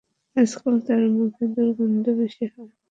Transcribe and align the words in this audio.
আজকাল 0.35 0.75
তার 0.85 1.03
মুখে 1.15 1.43
দুর্গন্ধ 1.53 2.05
বেশি 2.19 2.45
হয়। 2.53 2.71